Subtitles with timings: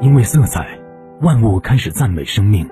[0.00, 0.78] 因为色彩，
[1.20, 2.66] 万物开始赞美生命；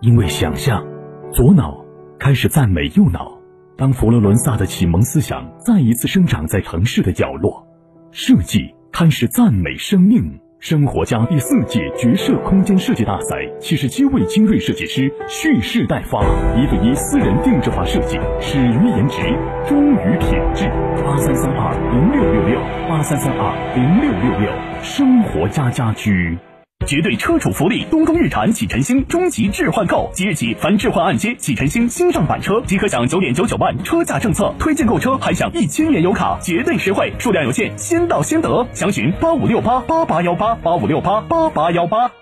[0.00, 0.84] 因为想象，
[1.32, 1.84] 左脑
[2.18, 3.38] 开始赞美右脑。
[3.76, 7.66] 当佛罗伦萨的启蒙思想再一次生长在城市的角落，
[8.10, 10.40] 设计开始赞美生命。
[10.62, 16.22] 生活家第四届绝色空间设计大赛，七十七位精锐设计师蓄势待发，
[16.56, 19.22] 一对一私人定制化设计，始于颜值，
[19.66, 20.68] 忠于品质。
[21.04, 24.52] 八三三二零六六六，八三三二零六六六，
[24.84, 26.38] 生活家家居。
[26.86, 27.84] 绝对车主福利！
[27.90, 38.66] 东风日产启辰星终极置换购，即日起凡置换按揭启辰星新上板车，即可享九点九九万车价政策，推荐购车还享一千元油卡，绝对实惠，数量有限，先到先得。
[38.72, 42.21] 详询八五六八八八幺八八五六八八八幺八。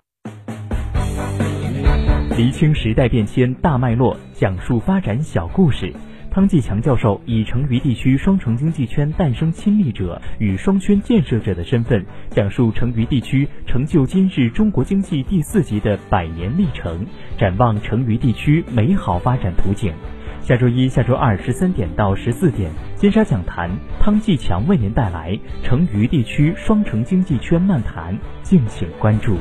[2.41, 5.93] 厘清时代变迁大脉络，讲述发展小故事。
[6.31, 17.05] 汤继强教授以成渝地区双城经济圈诞生亲历者与双圈建设者的身份，讲述成渝地区成就今日中国经济第四级的百年历程，
[17.37, 19.93] 展望成渝地区美好发展图景。
[20.41, 23.69] 下周一、下周二十三点到十四点，金沙讲坛，
[23.99, 29.37] 汤继强为您带来成渝地区双城经济圈漫谈，敬请关注。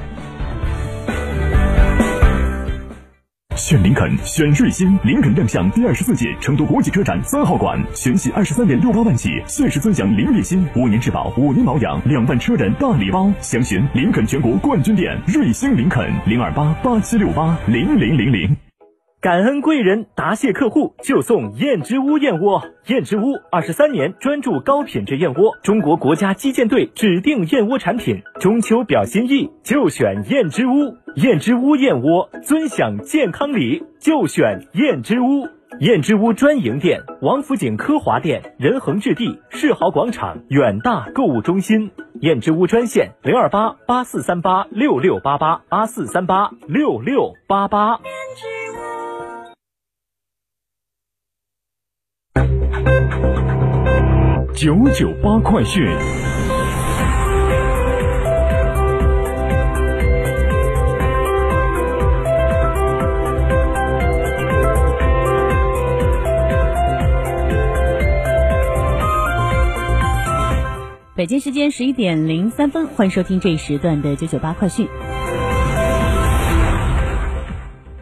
[3.70, 4.98] 选林肯，选瑞星。
[5.04, 13.32] 林肯亮相第二十四届成都国际车展三号馆，全系二十三点六八万起，限时尊享零月薪，五年质保，五年保养，两万车人大礼包。
[13.40, 18.69] 详询林肯全国冠军店瑞星林肯零二八八七六八零零零零。
[19.20, 22.62] 感恩贵人，答谢客户，就送燕之屋燕窝。
[22.86, 28.22] 燕之屋二十三年专注高品质燕窝，中国国家击剑队指定燕窝产品。
[28.40, 30.96] 中秋表心意，就选燕之屋。
[31.16, 35.46] 燕之屋燕窝，尊享健康礼，就选燕之屋。
[35.80, 41.90] 燕之屋专营店：王府井科华店、仁恒置地、世豪广场、远大购物中心。
[42.22, 48.00] 燕之屋专线：零二八八四三八六六八八八四三八六六八八。
[54.60, 55.82] 九九八快讯。
[71.16, 74.86] 北京时间十一点零三分，欢迎收听这一时段的九九八快讯。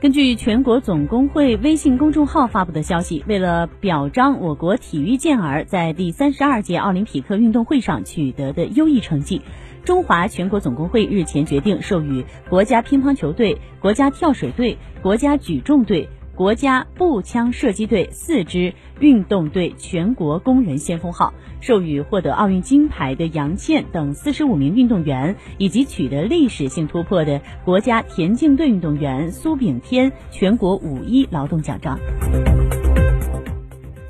[0.01, 9.43] 根据全国总工会微信公众号发布的消息，为了表彰我国体育健儿在第三十二届奥林匹克运动会上取得的优异成绩，
[9.85, 16.09] 中华全国总工会日前决定授予国家乒乓球队、国家跳水队、国家举重队。
[16.39, 31.99] 国家步枪射击队四支运动队全国工人先锋号，授予获得奥运金牌的杨倩等四十五名运动员，以及取得历史性突破的国家田径队运动员苏炳添全国五一劳动奖章。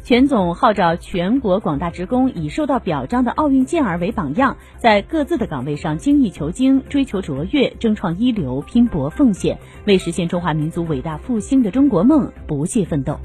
[0.09, 13.21] 全总号召全国广大职工以受到表彰的奥运健儿为榜样，在各自的岗位上精益求精、追求卓越、争创一流、拼搏奉献，为实现中华民族伟大复兴的中国梦不懈奋斗。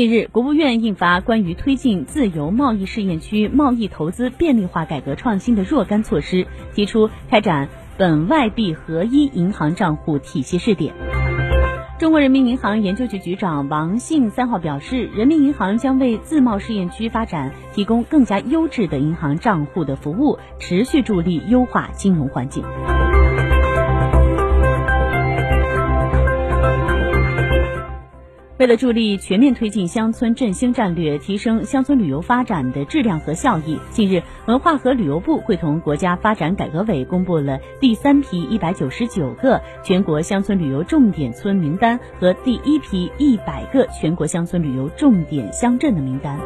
[0.00, 7.68] 近日，国务院印发关于推进自由贸易试验区贸易投资便利化改革创新的若干措施，提出开展。
[7.98, 10.94] 本外币合一银行账户体系试点。
[11.98, 22.64] 中国人民银行研究局局长王信三号表示，人民银行将为自贸试验区发展提供更加优质的银行账户的服务，持续助力优化金融环境。
[28.60, 46.38] 为了助力全面推进乡村振兴战略，提升乡村旅游发展的质量和效益，近日，文化和旅游部会同国家发展改革委公布了第三批一百九十九个全国乡村旅游重点村名单和第一批一百个全国乡村旅游重点乡镇的名单。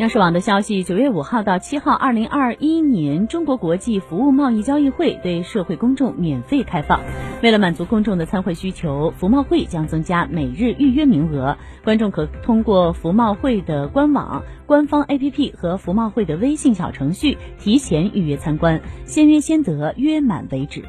[0.00, 7.00] 央视网的消息，九月五号到七号，二零二一年中国国际服务贸易交易会对社会公众免费开放。
[7.42, 20.82] 为了满足公众的参会需求，服贸会将增加每日预约名额，观众可通过服贸会的官网、官方 APP 和服贸会的微信小程序提前预约参观，先约先得，约满为止。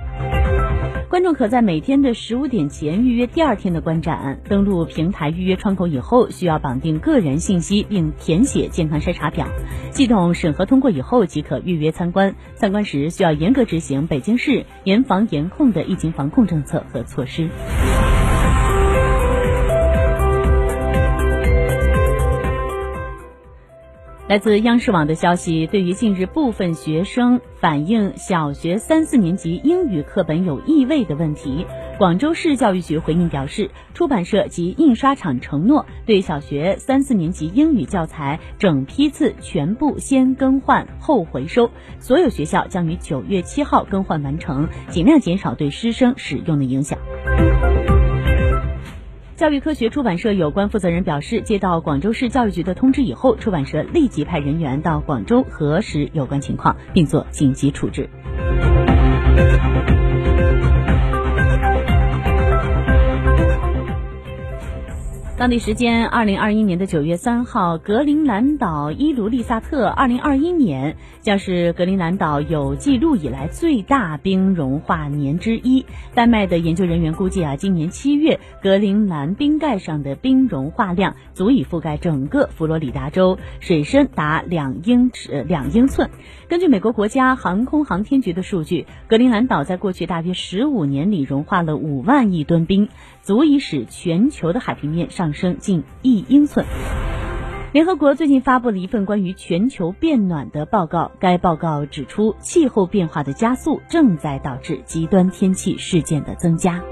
[1.12, 4.40] 观众可在每天的十五点前预约第二天的观展。
[4.48, 9.46] 登录平台预约窗口以后，需要绑定个人信息并填写健康筛查表。
[9.92, 12.34] 系统审核通过以后即可预约参观。
[12.56, 17.50] 参观时需要严格执行北京市严防严控的疫情防控政策和措施。
[24.32, 31.66] 来自央视网的消息，对于近日部分学生反映小学三四年级英语课本有异味的问题，
[31.98, 41.70] 广州市教育局回应表示，出版社及印刷厂承诺对小学三四年级英语教材整批次全部先更换后回收，
[42.00, 46.98] 所有学校将于九月七号更换完成，尽量减少对师生使用的影响。
[49.42, 58.08] 教育科学出版社有关负责人表示，接到广州市教育局的通知以后，出版社立即派人员到广州核实有关情况，并做紧急处置。
[65.42, 75.88] 当地时间二零二一年的九月三号，格陵兰岛伊卢利萨特二零二一年将是格陵兰岛有记录以来最大冰融化年之一。
[76.14, 86.12] 丹麦的研究人员估计啊，今年七月格陵兰冰盖上的冰融化量足以覆盖整个佛罗里达州，水深达两英尺两英寸。
[86.50, 92.90] 根据美国国家航空航天局的数据，格陵兰岛在过去大约十五年里融化了五万亿吨冰。
[93.22, 96.66] 足以使全球的海平面上升近一英寸。
[97.74, 106.84] 联合国最近发布了一份关于全球变暖的报告，该报告指出，气候变化的加速正在导致极端天气事件的增加。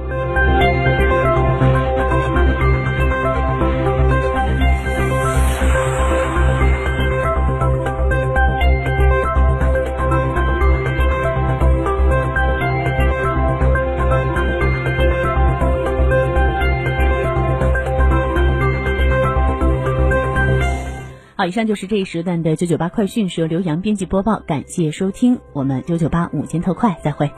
[21.39, 27.31] 好，以上就是这一时段的九九八快讯，是由刘洋编辑播报，感谢收听，我们九九八午间特快，再会。